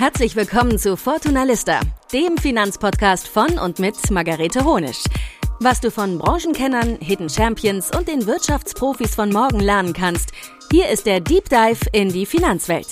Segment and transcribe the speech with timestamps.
[0.00, 1.78] Herzlich willkommen zu Fortuna Lista,
[2.10, 5.04] dem Finanzpodcast von und mit Margarete Honisch.
[5.60, 10.32] Was du von Branchenkennern, Hidden Champions und den Wirtschaftsprofis von morgen lernen kannst,
[10.72, 12.86] hier ist der Deep Dive in die Finanzwelt.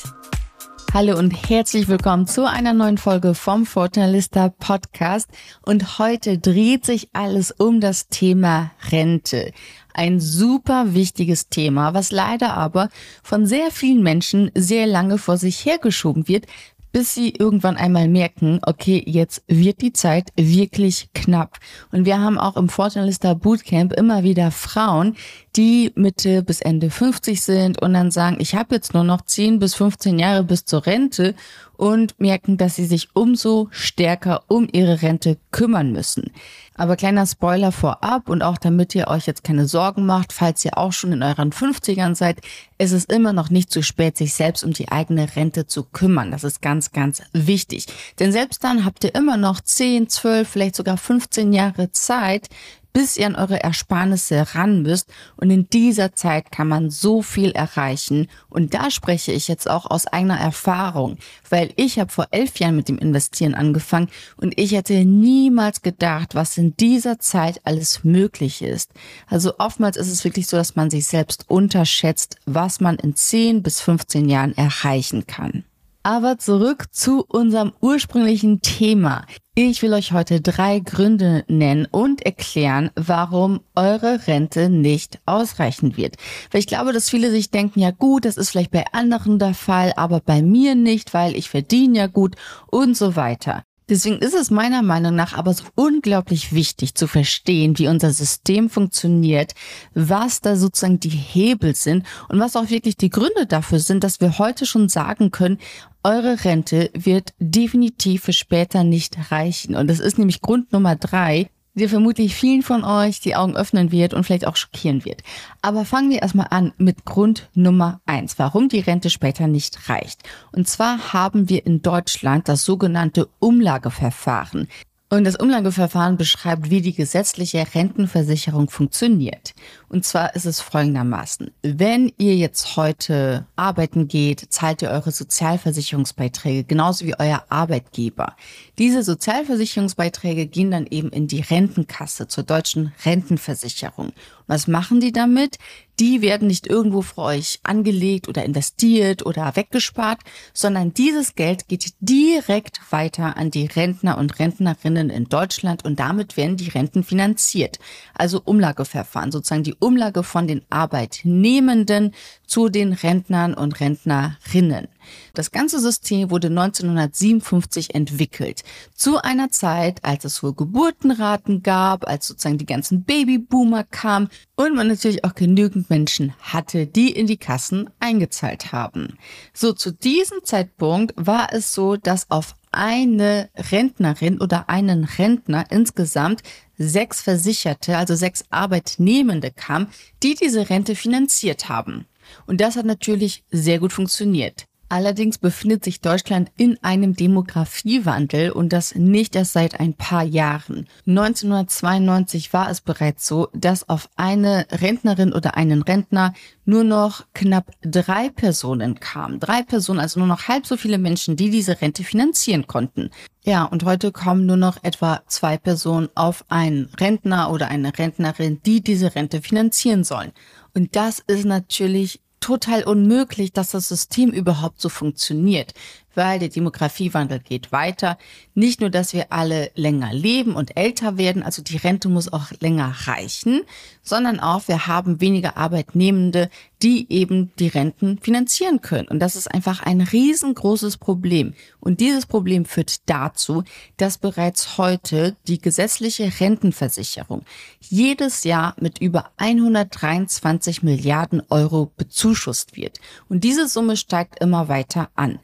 [0.93, 5.30] Hallo und herzlich willkommen zu einer neuen Folge vom Fortunalista Podcast.
[5.64, 9.52] Und heute dreht sich alles um das Thema Rente.
[9.95, 12.90] Ein super wichtiges Thema, was leider aber
[13.22, 16.45] von sehr vielen Menschen sehr lange vor sich hergeschoben wird,
[16.93, 21.59] bis sie irgendwann einmal merken, okay, jetzt wird die Zeit wirklich knapp.
[21.93, 25.17] Und wir haben auch im Fortunalista Bootcamp immer wieder Frauen,
[25.57, 29.59] die Mitte bis Ende 50 sind und dann sagen, ich habe jetzt nur noch 10
[29.59, 31.35] bis 15 Jahre bis zur Rente
[31.79, 36.33] und merken, dass sie sich umso stärker um ihre Rente kümmern müssen.
[36.75, 40.77] Aber kleiner Spoiler vorab und auch damit ihr euch jetzt keine Sorgen macht, falls ihr
[40.77, 42.41] auch schon in euren 50ern seid,
[42.78, 46.31] es ist immer noch nicht zu spät, sich selbst um die eigene Rente zu kümmern.
[46.31, 47.86] Das ist ganz, ganz wichtig.
[48.19, 52.48] Denn selbst dann habt ihr immer noch 10, 12, vielleicht sogar 15 Jahre Zeit,
[52.92, 55.08] bis ihr an eure Ersparnisse ran müsst.
[55.36, 58.28] Und in dieser Zeit kann man so viel erreichen.
[58.48, 62.77] Und da spreche ich jetzt auch aus eigener Erfahrung, weil ich habe vor elf Jahren
[62.77, 68.62] mit dem Investieren angefangen und ich hätte niemals gedacht, was in dieser Zeit alles möglich
[68.62, 68.92] ist.
[69.27, 73.62] Also oftmals ist es wirklich so, dass man sich selbst unterschätzt, was man in 10
[73.62, 75.64] bis 15 Jahren erreichen kann.
[76.02, 79.24] Aber zurück zu unserem ursprünglichen Thema.
[79.54, 86.14] Ich will euch heute drei Gründe nennen und erklären, warum eure Rente nicht ausreichen wird.
[86.50, 89.55] Weil ich glaube, dass viele sich denken, ja gut, das ist vielleicht bei anderen der
[89.55, 92.36] Fall, aber bei mir nicht, weil ich verdiene ja gut
[92.68, 93.64] und so weiter.
[93.89, 98.69] Deswegen ist es meiner Meinung nach aber so unglaublich wichtig zu verstehen, wie unser System
[98.69, 99.55] funktioniert,
[99.95, 104.20] was da sozusagen die Hebel sind und was auch wirklich die Gründe dafür sind, dass
[104.20, 105.58] wir heute schon sagen können,
[106.05, 109.75] eure Rente wird definitiv für später nicht reichen.
[109.75, 113.90] Und das ist nämlich Grund Nummer drei, der vermutlich vielen von euch die Augen öffnen
[113.90, 115.22] wird und vielleicht auch schockieren wird.
[115.62, 120.22] Aber fangen wir erstmal an mit Grund Nummer eins, warum die Rente später nicht reicht.
[120.52, 124.68] Und zwar haben wir in Deutschland das sogenannte Umlageverfahren.
[125.11, 129.55] Und das Umlageverfahren beschreibt, wie die gesetzliche Rentenversicherung funktioniert.
[129.89, 131.51] Und zwar ist es folgendermaßen.
[131.63, 138.37] Wenn ihr jetzt heute arbeiten geht, zahlt ihr eure Sozialversicherungsbeiträge, genauso wie euer Arbeitgeber.
[138.77, 144.13] Diese Sozialversicherungsbeiträge gehen dann eben in die Rentenkasse zur deutschen Rentenversicherung.
[144.47, 145.57] Was machen die damit?
[146.01, 150.21] Die werden nicht irgendwo für euch angelegt oder investiert oder weggespart,
[150.55, 156.37] sondern dieses Geld geht direkt weiter an die Rentner und Rentnerinnen in Deutschland und damit
[156.37, 157.79] werden die Renten finanziert.
[158.15, 162.15] Also Umlageverfahren, sozusagen die Umlage von den Arbeitnehmenden
[162.47, 164.89] zu den Rentnern und Rentnerinnen.
[165.35, 168.63] Das ganze System wurde 1957 entwickelt.
[168.95, 174.75] Zu einer Zeit, als es hohe Geburtenraten gab, als sozusagen die ganzen Babyboomer kamen und
[174.75, 179.19] man natürlich auch genügend Menschen hatte, die in die Kassen eingezahlt haben.
[179.53, 186.43] So zu diesem Zeitpunkt war es so, dass auf eine Rentnerin oder einen Rentner insgesamt
[186.77, 189.89] sechs Versicherte, also sechs Arbeitnehmende kamen,
[190.23, 192.07] die diese Rente finanziert haben.
[192.47, 194.67] Und das hat natürlich sehr gut funktioniert.
[194.91, 200.87] Allerdings befindet sich Deutschland in einem Demografiewandel und das nicht erst seit ein paar Jahren.
[201.06, 206.32] 1992 war es bereits so, dass auf eine Rentnerin oder einen Rentner
[206.65, 209.41] nur noch knapp drei Personen kamen.
[209.41, 213.10] Drei Personen, also nur noch halb so viele Menschen, die diese Rente finanzieren konnten.
[213.44, 218.60] Ja, und heute kommen nur noch etwa zwei Personen auf einen Rentner oder eine Rentnerin,
[218.65, 220.32] die diese Rente finanzieren sollen.
[220.75, 225.75] Und das ist natürlich total unmöglich, dass das System überhaupt so funktioniert
[226.19, 228.19] weil der Demografiewandel geht weiter.
[228.55, 232.51] Nicht nur, dass wir alle länger leben und älter werden, also die Rente muss auch
[232.59, 233.62] länger reichen,
[234.03, 236.51] sondern auch wir haben weniger Arbeitnehmende,
[236.83, 239.06] die eben die Renten finanzieren können.
[239.09, 241.55] Und das ist einfach ein riesengroßes Problem.
[241.79, 243.62] Und dieses Problem führt dazu,
[243.97, 247.44] dass bereits heute die gesetzliche Rentenversicherung
[247.81, 252.99] jedes Jahr mit über 123 Milliarden Euro bezuschusst wird.
[253.29, 255.38] Und diese Summe steigt immer weiter an.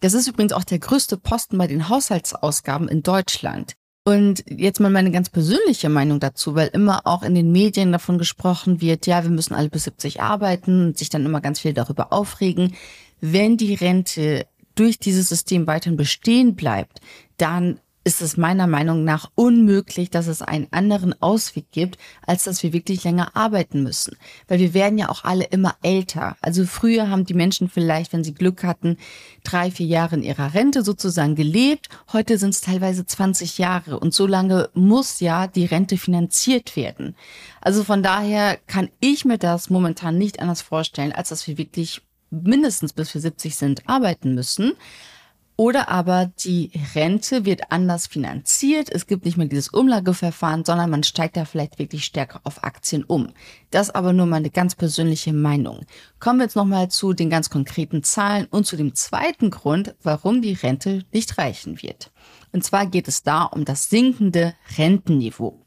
[0.00, 3.74] Das ist übrigens auch der größte Posten bei den Haushaltsausgaben in Deutschland.
[4.04, 8.16] Und jetzt mal meine ganz persönliche Meinung dazu, weil immer auch in den Medien davon
[8.16, 11.74] gesprochen wird, ja, wir müssen alle bis 70 arbeiten und sich dann immer ganz viel
[11.74, 12.74] darüber aufregen.
[13.20, 17.00] Wenn die Rente durch dieses System weiterhin bestehen bleibt,
[17.36, 22.62] dann ist es meiner Meinung nach unmöglich, dass es einen anderen Ausweg gibt, als dass
[22.62, 24.16] wir wirklich länger arbeiten müssen.
[24.46, 26.34] Weil wir werden ja auch alle immer älter.
[26.40, 28.96] Also früher haben die Menschen vielleicht, wenn sie Glück hatten,
[29.44, 31.90] drei, vier Jahre in ihrer Rente sozusagen gelebt.
[32.10, 34.00] Heute sind es teilweise 20 Jahre.
[34.00, 37.14] Und so lange muss ja die Rente finanziert werden.
[37.60, 42.00] Also von daher kann ich mir das momentan nicht anders vorstellen, als dass wir wirklich
[42.30, 44.72] mindestens bis wir 70 sind arbeiten müssen.
[45.60, 48.90] Oder aber die Rente wird anders finanziert.
[48.92, 53.02] Es gibt nicht mehr dieses Umlageverfahren, sondern man steigt da vielleicht wirklich stärker auf Aktien
[53.02, 53.30] um.
[53.72, 55.84] Das aber nur meine ganz persönliche Meinung.
[56.20, 60.42] Kommen wir jetzt nochmal zu den ganz konkreten Zahlen und zu dem zweiten Grund, warum
[60.42, 62.12] die Rente nicht reichen wird.
[62.52, 65.60] Und zwar geht es da um das sinkende Rentenniveau.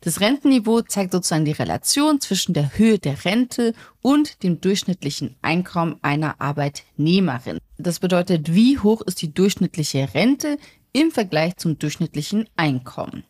[0.00, 5.96] Das Rentenniveau zeigt sozusagen die Relation zwischen der Höhe der Rente und dem durchschnittlichen Einkommen
[6.02, 7.58] einer Arbeitnehmerin.
[7.78, 10.58] Das bedeutet, wie hoch ist die durchschnittliche Rente
[10.92, 13.24] im Vergleich zum durchschnittlichen Einkommen.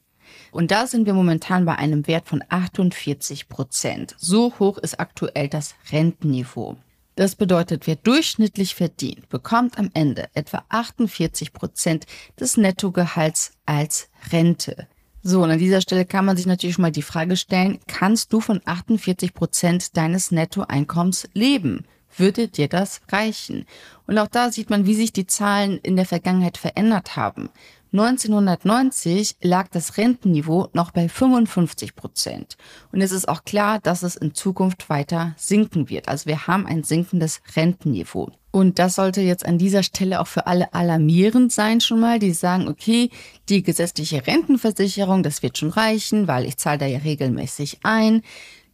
[0.51, 4.15] Und da sind wir momentan bei einem Wert von 48 Prozent.
[4.19, 6.77] So hoch ist aktuell das Rentenniveau.
[7.17, 12.05] Das bedeutet, wer durchschnittlich verdient, bekommt am Ende etwa 48 Prozent
[12.39, 14.87] des Nettogehalts als Rente.
[15.23, 18.35] So, und an dieser Stelle kann man sich natürlich schon mal die Frage stellen, kannst
[18.35, 21.87] du von 48 Prozent deines Nettoeinkommens leben?
[22.19, 23.65] Würde dir das reichen?
[24.07, 27.49] Und auch da sieht man, wie sich die Zahlen in der Vergangenheit verändert haben.
[27.93, 32.57] 1990 lag das Rentenniveau noch bei 55 Prozent.
[32.93, 36.09] Und es ist auch klar, dass es in Zukunft weiter sinken wird.
[36.09, 38.31] Also wir haben ein sinkendes Rentenniveau.
[38.51, 42.33] Und das sollte jetzt an dieser Stelle auch für alle alarmierend sein schon mal, die
[42.33, 43.11] sagen, okay,
[43.49, 48.23] die gesetzliche Rentenversicherung, das wird schon reichen, weil ich zahle da ja regelmäßig ein.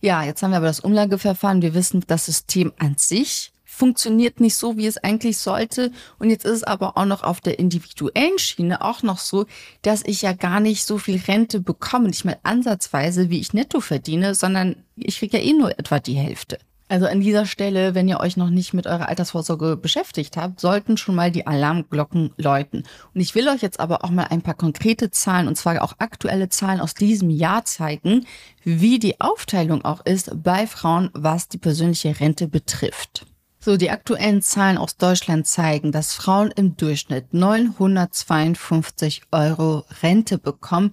[0.00, 1.62] Ja, jetzt haben wir aber das Umlageverfahren.
[1.62, 5.90] Wir wissen, das System an sich funktioniert nicht so, wie es eigentlich sollte.
[6.18, 9.46] Und jetzt ist es aber auch noch auf der individuellen Schiene auch noch so,
[9.80, 13.80] dass ich ja gar nicht so viel Rente bekomme, nicht mal ansatzweise, wie ich netto
[13.80, 16.58] verdiene, sondern ich kriege ja eh nur etwa die Hälfte.
[16.88, 20.98] Also an dieser Stelle, wenn ihr euch noch nicht mit eurer Altersvorsorge beschäftigt habt, sollten
[20.98, 22.82] schon mal die Alarmglocken läuten.
[23.14, 25.94] Und ich will euch jetzt aber auch mal ein paar konkrete Zahlen, und zwar auch
[25.98, 28.26] aktuelle Zahlen aus diesem Jahr zeigen,
[28.62, 33.24] wie die Aufteilung auch ist bei Frauen, was die persönliche Rente betrifft.
[33.64, 40.92] So, die aktuellen Zahlen aus Deutschland zeigen, dass Frauen im Durchschnitt 952 Euro Rente bekommen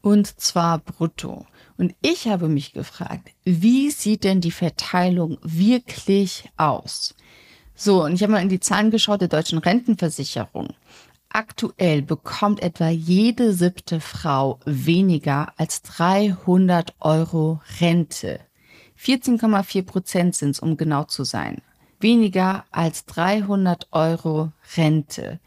[0.00, 1.46] und zwar brutto.
[1.76, 7.14] Und ich habe mich gefragt, wie sieht denn die Verteilung wirklich aus?
[7.76, 10.74] So, und ich habe mal in die Zahlen geschaut der deutschen Rentenversicherung.
[11.28, 18.40] Aktuell bekommt etwa jede siebte Frau weniger als 300 Euro Rente.
[19.00, 21.62] 14,4 Prozent sind es, um genau zu sein
[22.00, 25.40] weniger als 300 Euro Rente.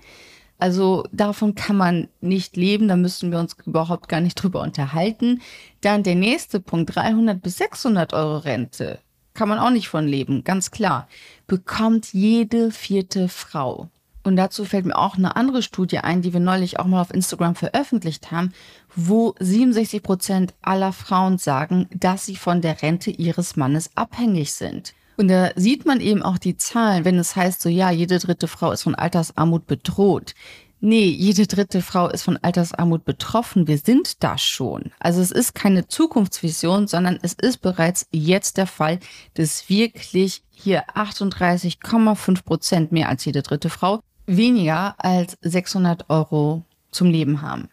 [0.62, 5.42] Also davon kann man nicht leben, da müssen wir uns überhaupt gar nicht drüber unterhalten.
[5.82, 9.00] Dann der nächste Punkt, 300 bis 600 Euro Rente.
[9.34, 11.08] Kann man auch nicht von leben, ganz klar.
[11.48, 13.90] Bekommt jede vierte Frau.
[14.24, 17.14] Und dazu fällt mir auch eine andere Studie ein, die wir neulich auch mal auf
[17.14, 18.54] Instagram veröffentlicht haben,
[18.96, 24.94] wo 67 Prozent aller Frauen sagen, dass sie von der Rente ihres Mannes abhängig sind.
[25.22, 28.48] Und da sieht man eben auch die Zahlen, wenn es heißt, so ja, jede dritte
[28.48, 30.34] Frau ist von Altersarmut bedroht.
[30.80, 33.68] Nee, jede dritte Frau ist von Altersarmut betroffen.
[33.68, 34.92] Wir sind da schon.
[34.98, 38.98] Also es ist keine Zukunftsvision, sondern es ist bereits jetzt der Fall,
[39.36, 47.12] dass wirklich hier 38,5 Prozent mehr als jede dritte Frau weniger als 600 Euro zum
[47.12, 47.70] Leben haben.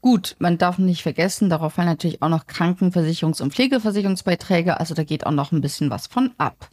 [0.00, 5.04] Gut, man darf nicht vergessen, darauf fallen natürlich auch noch Krankenversicherungs- und Pflegeversicherungsbeiträge, also da
[5.04, 6.70] geht auch noch ein bisschen was von ab.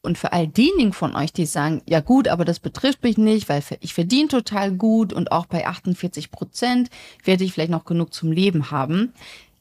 [0.00, 3.48] Und für all diejenigen von euch, die sagen, ja gut, aber das betrifft mich nicht,
[3.48, 6.88] weil ich verdiene total gut und auch bei 48 Prozent
[7.24, 9.12] werde ich vielleicht noch genug zum Leben haben.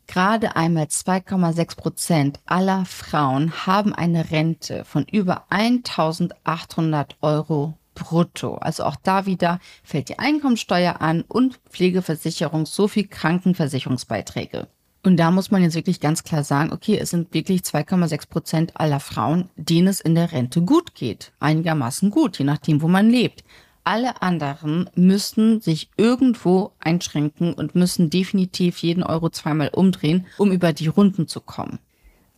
[0.06, 8.56] Gerade einmal 2,6 Prozent aller Frauen haben eine Rente von über 1800 Euro brutto.
[8.56, 14.68] Also auch da wieder fällt die Einkommensteuer an und Pflegeversicherung sowie Krankenversicherungsbeiträge.
[15.04, 18.80] Und da muss man jetzt wirklich ganz klar sagen, okay, es sind wirklich 2,6 Prozent
[18.80, 21.32] aller Frauen, denen es in der Rente gut geht.
[21.40, 23.44] Einigermaßen gut, je nachdem, wo man lebt.
[23.84, 30.74] Alle anderen müssen sich irgendwo einschränken und müssen definitiv jeden Euro zweimal umdrehen, um über
[30.74, 31.80] die Runden zu kommen.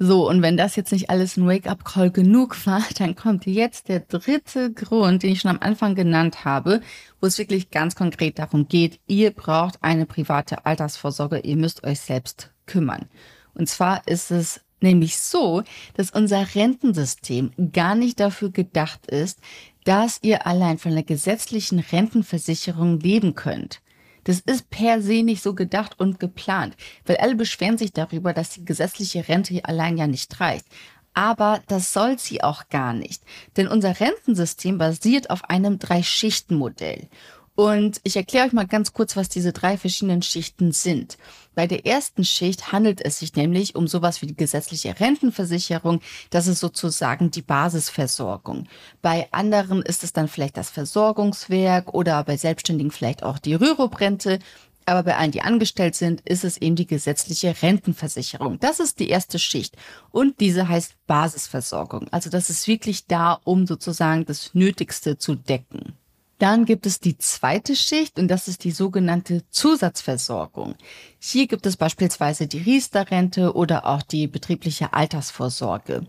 [0.02, 4.00] So, und wenn das jetzt nicht alles ein Wake-up-Call genug war, dann kommt jetzt der
[4.00, 6.80] dritte Grund, den ich schon am Anfang genannt habe,
[7.20, 12.00] wo es wirklich ganz konkret darum geht, ihr braucht eine private Altersvorsorge, ihr müsst euch
[12.00, 13.08] selbst kümmern.
[13.54, 15.64] Und zwar ist es nämlich so,
[15.96, 19.40] dass unser Rentensystem gar nicht dafür gedacht ist,
[19.84, 23.82] dass ihr allein von der gesetzlichen Rentenversicherung leben könnt.
[24.30, 28.52] Das ist per se nicht so gedacht und geplant, weil alle beschweren sich darüber, dass
[28.52, 30.68] die gesetzliche Rente allein ja nicht reicht.
[31.16, 33.24] Aber das soll sie auch gar nicht.
[33.58, 37.10] Denn unser Rentensystem basiert auf einem Drei-Schichten-Modell.
[37.56, 41.18] Und ich erkläre euch mal ganz kurz, was diese drei verschiedenen Schichten sind.
[41.60, 46.00] Bei der ersten Schicht handelt es sich nämlich um sowas wie die gesetzliche Rentenversicherung.
[46.30, 48.70] Das ist sozusagen die Basisversorgung.
[49.02, 54.40] Bei anderen ist es dann vielleicht das Versorgungswerk oder bei Selbstständigen vielleicht auch die Rürup-Rente.
[54.86, 58.58] Aber bei allen, die angestellt sind, ist es eben die gesetzliche Rentenversicherung.
[58.62, 59.76] Das ist die erste Schicht.
[60.12, 62.08] Und diese heißt Basisversorgung.
[62.12, 65.99] Also das ist wirklich da, um sozusagen das Nötigste zu decken.
[66.40, 70.76] Dann gibt es die zweite Schicht und das ist die sogenannte Zusatzversorgung.
[71.20, 76.08] Hier gibt es beispielsweise die Riester-Rente oder auch die betriebliche Altersvorsorge.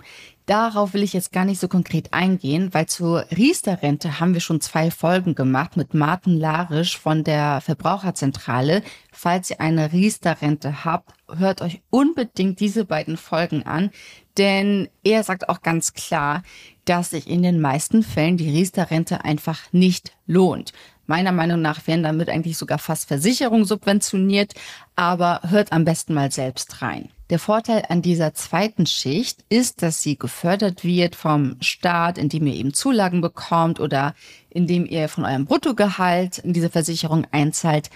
[0.50, 4.60] Darauf will ich jetzt gar nicht so konkret eingehen, weil zur Riester-Rente haben wir schon
[4.60, 8.82] zwei Folgen gemacht mit Martin Larisch von der Verbraucherzentrale.
[9.12, 13.90] Falls ihr eine Riester-Rente habt, hört euch unbedingt diese beiden Folgen an,
[14.38, 16.42] denn er sagt auch ganz klar,
[16.84, 20.72] dass sich in den meisten Fällen die Riester-Rente einfach nicht lohnt.
[21.06, 24.54] Meiner Meinung nach werden damit eigentlich sogar fast Versicherungen subventioniert,
[24.96, 27.08] aber hört am besten mal selbst rein.
[27.30, 32.54] Der Vorteil an dieser zweiten Schicht ist, dass sie gefördert wird vom Staat, indem ihr
[32.54, 34.16] eben Zulagen bekommt oder
[34.48, 37.88] indem ihr von eurem Bruttogehalt in diese Versicherung einzahlt.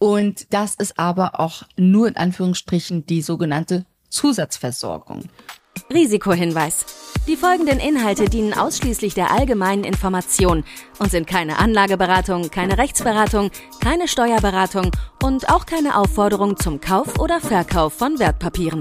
[0.00, 5.26] Und das ist aber auch nur in Anführungsstrichen die sogenannte Zusatzversorgung.
[5.92, 6.84] Risikohinweis.
[7.26, 10.64] Die folgenden Inhalte dienen ausschließlich der allgemeinen Information
[10.98, 14.90] und sind keine Anlageberatung, keine Rechtsberatung, keine Steuerberatung
[15.22, 18.80] und auch keine Aufforderung zum Kauf oder Verkauf von Wertpapieren.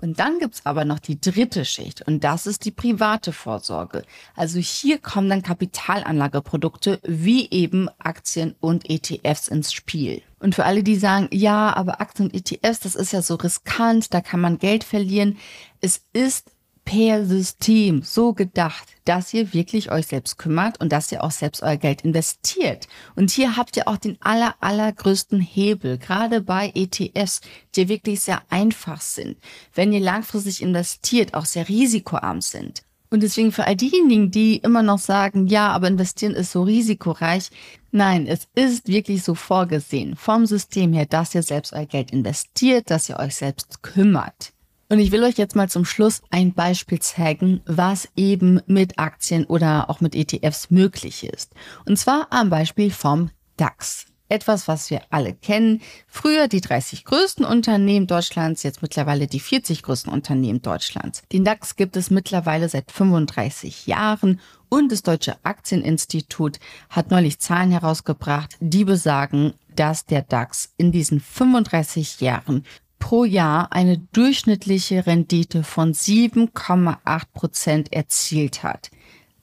[0.00, 4.04] Und dann gibt's aber noch die dritte Schicht und das ist die private Vorsorge.
[4.34, 10.22] Also hier kommen dann Kapitalanlageprodukte wie eben Aktien und ETFs ins Spiel.
[10.40, 14.12] Und für alle, die sagen, ja, aber Aktien und ETFs, das ist ja so riskant,
[14.12, 15.36] da kann man Geld verlieren.
[15.80, 16.50] Es ist
[16.84, 21.62] per System so gedacht, dass ihr wirklich euch selbst kümmert und dass ihr auch selbst
[21.62, 22.88] euer Geld investiert.
[23.14, 27.42] Und hier habt ihr auch den aller, allergrößten Hebel, gerade bei ETFs,
[27.76, 29.36] die wirklich sehr einfach sind.
[29.74, 32.82] Wenn ihr langfristig investiert, auch sehr risikoarm sind.
[33.10, 37.50] Und deswegen für all diejenigen, die immer noch sagen, ja, aber investieren ist so risikoreich.
[37.90, 42.88] Nein, es ist wirklich so vorgesehen vom System her, dass ihr selbst euer Geld investiert,
[42.88, 44.52] dass ihr euch selbst kümmert.
[44.88, 49.44] Und ich will euch jetzt mal zum Schluss ein Beispiel zeigen, was eben mit Aktien
[49.44, 51.52] oder auch mit ETFs möglich ist.
[51.86, 54.06] Und zwar am Beispiel vom DAX.
[54.30, 55.82] Etwas, was wir alle kennen.
[56.06, 61.22] Früher die 30 größten Unternehmen Deutschlands, jetzt mittlerweile die 40 größten Unternehmen Deutschlands.
[61.32, 67.72] Den DAX gibt es mittlerweile seit 35 Jahren und das Deutsche Aktieninstitut hat neulich Zahlen
[67.72, 72.64] herausgebracht, die besagen, dass der DAX in diesen 35 Jahren
[73.00, 78.90] pro Jahr eine durchschnittliche Rendite von 7,8 Prozent erzielt hat.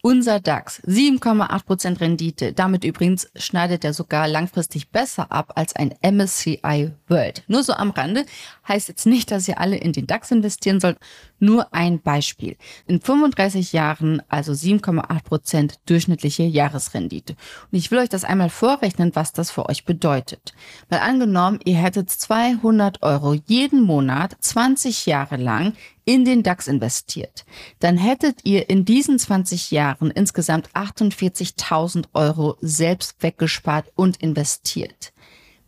[0.08, 2.54] Unser DAX 7,8% Rendite.
[2.54, 7.44] Damit übrigens schneidet er sogar langfristig besser ab als ein MSCI World.
[7.50, 8.26] Nur so am Rande
[8.70, 10.98] heißt jetzt nicht, dass ihr alle in den DAX investieren sollt.
[11.39, 12.58] Nur ein Beispiel.
[12.88, 17.36] In 35 Jahren also 7,8% durchschnittliche Jahresrendite.
[17.72, 20.53] Und ich will euch das einmal vorrechnen, was das für euch bedeutet.
[20.89, 25.74] Weil angenommen, ihr hättet 200 Euro jeden Monat 20 Jahre lang
[26.06, 27.46] in den DAX investiert,
[27.79, 35.12] dann hättet ihr in diesen 20 Jahren insgesamt 48.000 Euro selbst weggespart und investiert.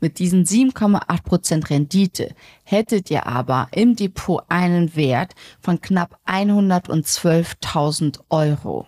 [0.01, 8.19] Mit diesen 7,8 Prozent Rendite hättet ihr aber im Depot einen Wert von knapp 112.000
[8.29, 8.87] Euro.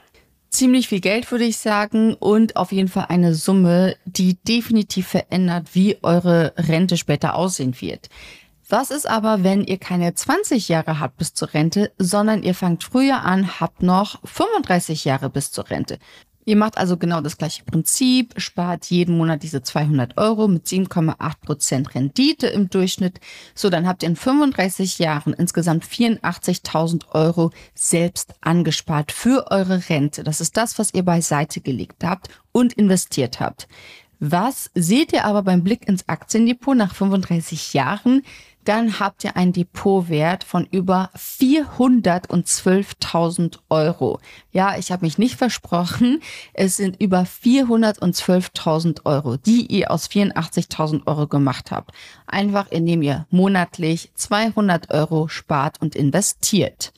[0.50, 5.70] Ziemlich viel Geld würde ich sagen und auf jeden Fall eine Summe, die definitiv verändert,
[5.74, 8.10] wie eure Rente später aussehen wird.
[8.68, 12.86] Was ist aber, wenn ihr keine 20 Jahre habt bis zur Rente, sondern ihr fangt
[12.86, 16.00] früher an, habt noch 35 Jahre bis zur Rente?
[16.46, 21.34] Ihr macht also genau das gleiche Prinzip, spart jeden Monat diese 200 Euro mit 7,8
[21.46, 23.20] Prozent Rendite im Durchschnitt.
[23.54, 30.24] So, dann habt ihr in 35 Jahren insgesamt 84.000 Euro selbst angespart für eure Rente.
[30.24, 33.68] Das ist das, was ihr beiseite gelegt habt und investiert habt.
[34.24, 38.22] Was seht ihr aber beim Blick ins Aktiendepot nach 35 Jahren?
[38.66, 44.20] Dann habt ihr einen Depotwert von über 412.000 Euro.
[44.52, 46.22] Ja, ich habe mich nicht versprochen.
[46.54, 51.92] Es sind über 412.000 Euro, die ihr aus 84.000 Euro gemacht habt.
[52.28, 56.94] Einfach indem ihr monatlich 200 Euro spart und investiert.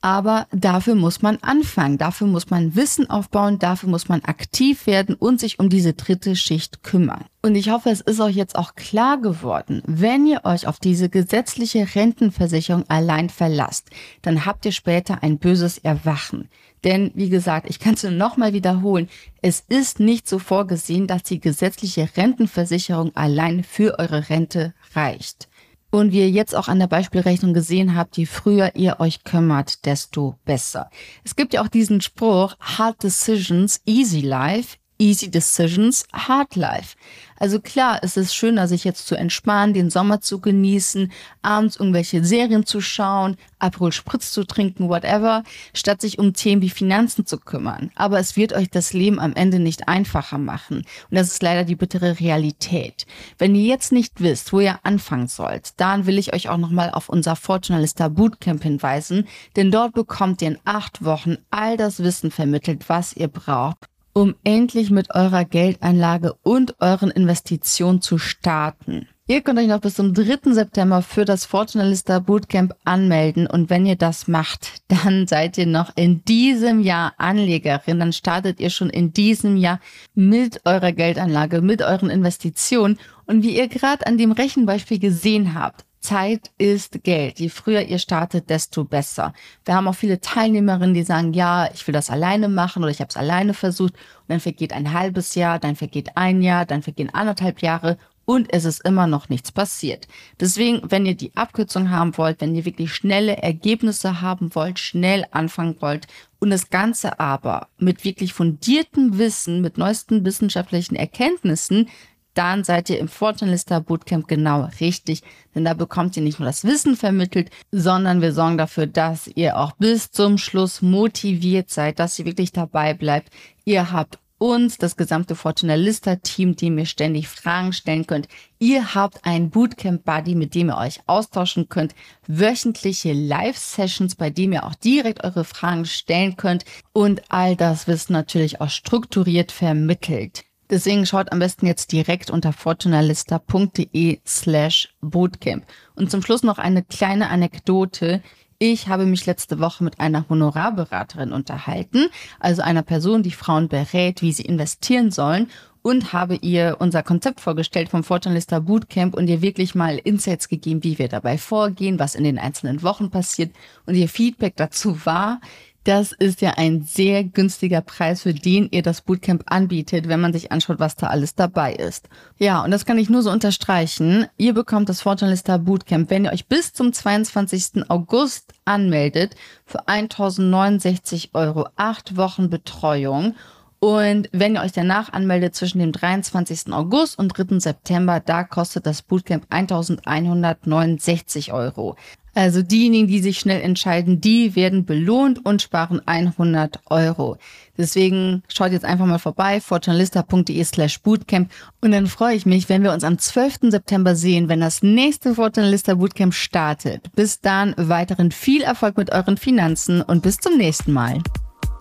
[0.00, 5.14] Aber dafür muss man anfangen, dafür muss man Wissen aufbauen, dafür muss man aktiv werden
[5.14, 7.24] und sich um diese dritte Schicht kümmern.
[7.42, 11.08] Und ich hoffe, es ist euch jetzt auch klar geworden, wenn ihr euch auf diese
[11.08, 13.90] gesetzliche Rentenversicherung allein verlasst,
[14.22, 16.48] dann habt ihr später ein böses Erwachen.
[16.84, 19.08] Denn wie gesagt, ich kann es nur nochmal wiederholen,
[19.42, 25.48] es ist nicht so vorgesehen, dass die gesetzliche Rentenversicherung allein für eure Rente reicht.
[25.90, 29.86] Und wie ihr jetzt auch an der Beispielrechnung gesehen habt, je früher ihr euch kümmert,
[29.86, 30.90] desto besser.
[31.24, 34.76] Es gibt ja auch diesen Spruch, Hard Decisions, Easy Life.
[34.98, 36.96] Easy Decisions, Hard Life.
[37.38, 41.12] Also klar, es ist schöner, sich jetzt zu entspannen, den Sommer zu genießen,
[41.42, 45.42] abends irgendwelche Serien zu schauen, Aperol Spritz zu trinken, whatever,
[45.74, 47.90] statt sich um Themen wie Finanzen zu kümmern.
[47.94, 50.78] Aber es wird euch das Leben am Ende nicht einfacher machen.
[50.78, 53.06] Und das ist leider die bittere Realität.
[53.38, 56.90] Wenn ihr jetzt nicht wisst, wo ihr anfangen sollt, dann will ich euch auch nochmal
[56.90, 59.26] auf unser Fortunalista Bootcamp hinweisen,
[59.56, 64.34] denn dort bekommt ihr in acht Wochen all das Wissen vermittelt, was ihr braucht, um
[64.44, 69.06] endlich mit eurer Geldanlage und euren Investitionen zu starten.
[69.26, 70.54] Ihr könnt euch noch bis zum 3.
[70.54, 75.94] September für das Fortunalista Bootcamp anmelden und wenn ihr das macht, dann seid ihr noch
[75.96, 79.80] in diesem Jahr Anlegerin, dann startet ihr schon in diesem Jahr
[80.14, 85.84] mit eurer Geldanlage, mit euren Investitionen und wie ihr gerade an dem Rechenbeispiel gesehen habt,
[86.06, 87.40] Zeit ist Geld.
[87.40, 89.32] Je früher ihr startet, desto besser.
[89.64, 93.00] Wir haben auch viele Teilnehmerinnen, die sagen, ja, ich will das alleine machen oder ich
[93.00, 93.94] habe es alleine versucht.
[93.94, 98.52] Und dann vergeht ein halbes Jahr, dann vergeht ein Jahr, dann vergehen anderthalb Jahre und
[98.52, 100.06] es ist immer noch nichts passiert.
[100.38, 105.24] Deswegen, wenn ihr die Abkürzung haben wollt, wenn ihr wirklich schnelle Ergebnisse haben wollt, schnell
[105.32, 106.06] anfangen wollt
[106.38, 111.88] und das Ganze aber mit wirklich fundiertem Wissen, mit neuesten wissenschaftlichen Erkenntnissen,
[112.36, 115.22] dann seid ihr im Fortunelista Bootcamp genau richtig,
[115.54, 119.58] denn da bekommt ihr nicht nur das Wissen vermittelt, sondern wir sorgen dafür, dass ihr
[119.58, 123.32] auch bis zum Schluss motiviert seid, dass ihr wirklich dabei bleibt.
[123.64, 128.28] Ihr habt uns, das gesamte Fortunalista-Team, dem ihr ständig Fragen stellen könnt.
[128.58, 131.94] Ihr habt ein Bootcamp-Buddy, mit dem ihr euch austauschen könnt.
[132.26, 136.64] Wöchentliche Live-Sessions, bei dem ihr auch direkt eure Fragen stellen könnt.
[136.92, 140.44] Und all das Wissen natürlich auch strukturiert vermittelt.
[140.70, 145.64] Deswegen schaut am besten jetzt direkt unter fortunalista.de slash Bootcamp.
[145.94, 148.22] Und zum Schluss noch eine kleine Anekdote.
[148.58, 152.08] Ich habe mich letzte Woche mit einer Honorarberaterin unterhalten,
[152.40, 155.48] also einer Person, die Frauen berät, wie sie investieren sollen
[155.86, 160.82] und habe ihr unser Konzept vorgestellt vom Fortunalista Bootcamp und ihr wirklich mal Insights gegeben,
[160.82, 163.52] wie wir dabei vorgehen, was in den einzelnen Wochen passiert.
[163.86, 165.40] Und ihr Feedback dazu war,
[165.86, 170.32] das ist ja ein sehr günstiger Preis, für den ihr das Bootcamp anbietet, wenn man
[170.32, 172.08] sich anschaut, was da alles dabei ist.
[172.38, 174.26] Ja, und das kann ich nur so unterstreichen.
[174.36, 177.88] Ihr bekommt das Fortunalista Bootcamp, wenn ihr euch bis zum 22.
[177.88, 183.36] August anmeldet, für 1069 Euro, acht Wochen Betreuung.
[183.78, 186.72] Und wenn ihr euch danach anmeldet zwischen dem 23.
[186.72, 187.60] August und 3.
[187.60, 191.94] September, da kostet das Bootcamp 1169 Euro.
[192.36, 197.38] Also diejenigen, die sich schnell entscheiden, die werden belohnt und sparen 100 Euro.
[197.78, 201.50] Deswegen schaut jetzt einfach mal vorbei, fortunalista.de slash bootcamp.
[201.80, 203.70] Und dann freue ich mich, wenn wir uns am 12.
[203.70, 207.10] September sehen, wenn das nächste Fortunalista Bootcamp startet.
[207.14, 211.22] Bis dann weiteren viel Erfolg mit euren Finanzen und bis zum nächsten Mal.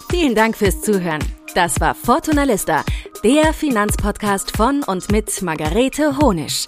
[0.10, 1.24] Vielen Dank fürs Zuhören.
[1.54, 2.86] Das war Fortunalista,
[3.26, 6.68] der Finanzpodcast von und mit Margarete Honisch.